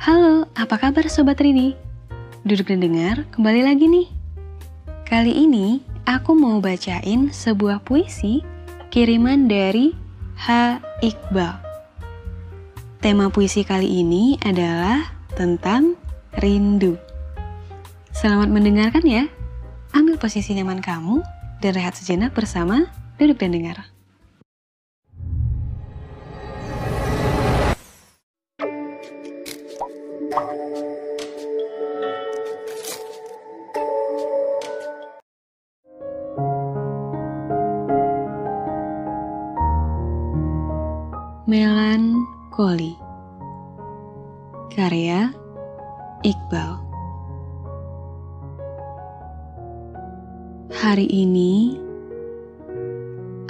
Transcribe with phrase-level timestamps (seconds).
[0.00, 1.76] Halo, apa kabar Sobat Rini?
[2.40, 4.08] Duduk dan dengar, kembali lagi nih.
[5.04, 8.40] Kali ini, aku mau bacain sebuah puisi
[8.88, 9.92] kiriman dari
[10.40, 10.80] H.
[11.04, 11.52] Iqbal.
[13.04, 15.04] Tema puisi kali ini adalah
[15.36, 16.00] tentang
[16.40, 16.96] rindu.
[18.16, 19.28] Selamat mendengarkan ya.
[19.92, 21.20] Ambil posisi nyaman kamu
[21.60, 22.88] dan rehat sejenak bersama
[23.20, 23.99] Duduk dan Dengar.
[30.30, 30.46] Melankoli.
[44.70, 45.34] Karya
[46.22, 46.78] Iqbal.
[50.70, 51.74] Hari ini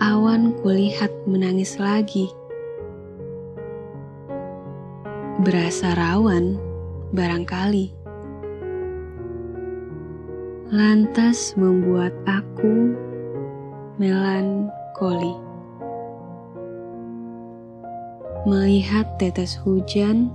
[0.01, 2.33] awan kulihat menangis lagi.
[5.45, 6.70] Berasa rawan
[7.11, 7.95] barangkali
[10.71, 12.95] Lantas membuat aku
[13.99, 15.35] melankoli
[18.49, 20.33] melihat tetes hujan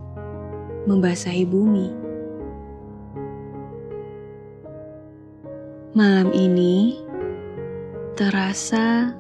[0.85, 1.89] membasahi bumi.
[5.97, 6.99] Malam ini
[8.13, 9.15] terasa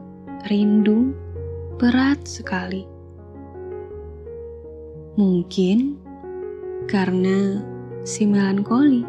[0.51, 1.15] rindu
[1.81, 2.85] berat sekali.
[5.15, 6.04] Mungkin
[6.85, 7.61] karena
[8.05, 9.05] si melankoli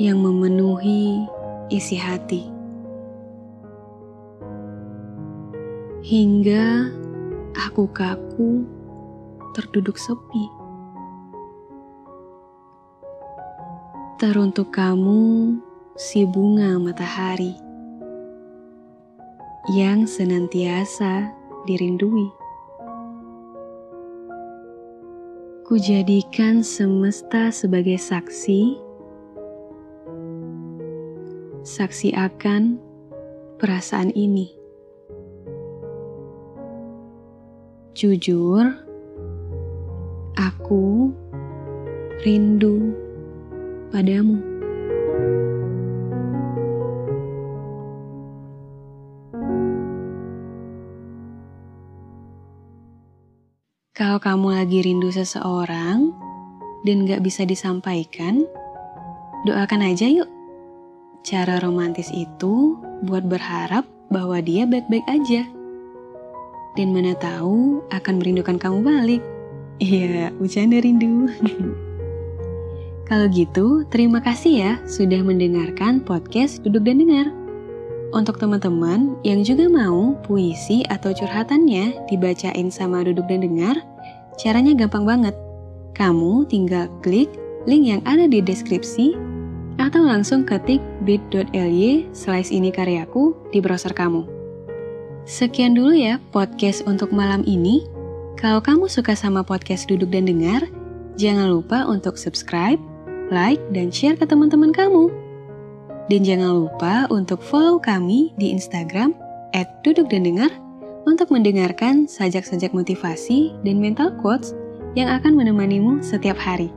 [0.00, 1.24] yang memenuhi
[1.68, 2.48] isi hati.
[6.02, 7.02] Hingga
[7.52, 8.64] Aku kaku,
[9.52, 10.48] terduduk sepi.
[14.16, 15.60] Teruntuk kamu,
[15.92, 17.52] si bunga matahari
[19.76, 21.28] yang senantiasa
[21.68, 22.41] dirindui.
[25.72, 28.76] Kujadikan semesta sebagai saksi,
[31.64, 32.76] saksi akan
[33.56, 34.52] perasaan ini.
[37.96, 38.68] Jujur,
[40.36, 41.08] aku
[42.20, 42.92] rindu
[43.88, 44.51] padamu.
[54.02, 56.10] Kalau kamu lagi rindu seseorang
[56.82, 58.42] dan gak bisa disampaikan,
[59.46, 60.26] doakan aja yuk.
[61.22, 65.46] Cara romantis itu buat berharap bahwa dia baik-baik aja
[66.74, 69.22] dan mana tahu akan merindukan kamu balik.
[69.78, 71.30] Iya, bercanda rindu.
[73.06, 77.30] Kalau gitu, terima kasih ya sudah mendengarkan podcast Duduk dan Dengar.
[78.10, 83.91] Untuk teman-teman yang juga mau puisi atau curhatannya dibacain sama Duduk dan Dengar,
[84.40, 85.34] caranya gampang banget.
[85.92, 87.28] Kamu tinggal klik
[87.68, 89.14] link yang ada di deskripsi
[89.80, 94.26] atau langsung ketik bit.ly slice ini karyaku di browser kamu.
[95.22, 97.86] Sekian dulu ya podcast untuk malam ini.
[98.34, 100.66] Kalau kamu suka sama podcast Duduk dan Dengar,
[101.14, 102.80] jangan lupa untuk subscribe,
[103.30, 105.14] like, dan share ke teman-teman kamu.
[106.10, 109.14] Dan jangan lupa untuk follow kami di Instagram
[109.54, 110.50] at Duduk dan Dengar
[111.12, 114.56] untuk mendengarkan sajak-sajak motivasi dan mental quotes
[114.96, 116.72] yang akan menemanimu setiap hari.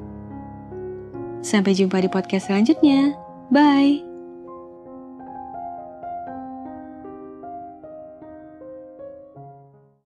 [1.40, 3.16] Sampai jumpa di podcast selanjutnya.
[3.48, 4.15] Bye!